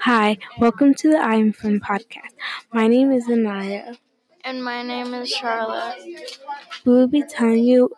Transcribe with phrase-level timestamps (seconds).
[0.00, 2.32] Hi, welcome to the I Am From podcast.
[2.72, 3.98] My name is Anaiya.
[4.42, 5.98] And my name is Charlotte.
[6.84, 7.90] We will be telling you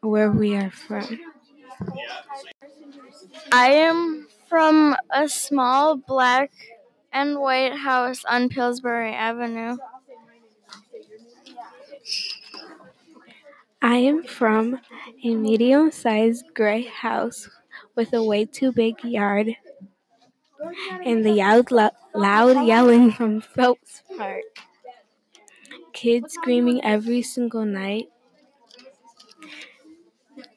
[0.00, 1.18] where we are from.
[3.50, 6.50] I am from a small black
[7.12, 9.76] and white house on Pillsbury Avenue.
[13.80, 14.80] I am from
[15.24, 17.48] a medium sized gray house
[17.94, 19.56] with a way too big yard
[21.04, 21.70] and the loud,
[22.14, 24.42] loud yelling from Phelps Park.
[25.92, 28.08] Kids screaming every single night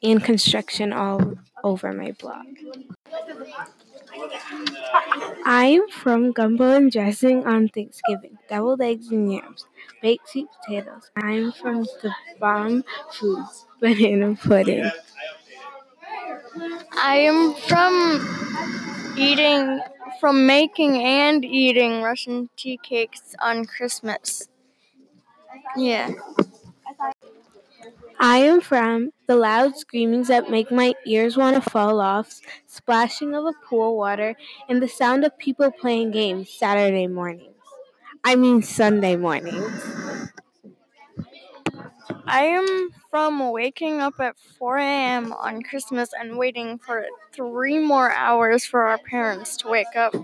[0.02, 1.34] and construction all
[1.64, 2.46] over my block.
[5.44, 9.66] I am from gumbo and dressing on Thanksgiving, deviled eggs and yams,
[10.00, 11.10] baked sweet potatoes.
[11.16, 14.90] I am from the bomb foods, banana pudding.
[16.94, 19.80] I am from eating,
[20.20, 24.48] from making and eating Russian tea cakes on Christmas.
[25.76, 26.10] Yeah.
[28.20, 33.34] I am from the loud screamings that make my ears want to fall off, splashing
[33.34, 34.34] of a pool water,
[34.68, 37.54] and the sound of people playing games Saturday mornings.
[38.24, 39.91] I mean Sunday mornings.
[42.26, 45.32] I am from waking up at 4 a.m.
[45.32, 50.14] on Christmas and waiting for three more hours for our parents to wake up.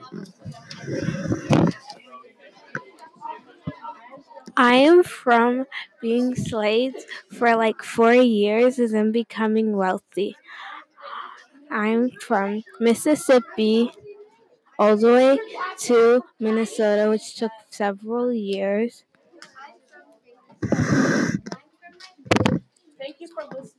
[4.59, 5.67] I am from
[6.03, 10.37] being slaves for like four years and then becoming wealthy.
[11.71, 13.91] I'm from Mississippi
[14.79, 15.39] all the way
[15.81, 19.05] to Minnesota, which took several years.
[23.39, 23.78] For listening.